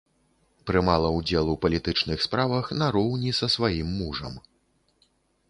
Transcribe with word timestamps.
Прымала 0.69 1.11
ўдзел 1.17 1.51
у 1.53 1.53
палітычных 1.65 2.23
справах 2.27 2.73
нароўні 2.81 3.31
са 3.41 3.51
сваім 3.59 3.95
мужам. 4.01 4.33